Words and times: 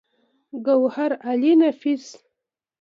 ګوهرعلي 0.65 1.53
نفيس 1.61 2.05